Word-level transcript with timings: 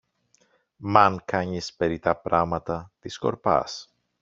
Μ' 0.77 0.97
αν 0.97 1.21
κάνεις 1.25 1.73
περιττά 1.73 2.15
πράματα, 2.15 2.91
τη 2.99 3.09
σκορπάς. 3.09 3.93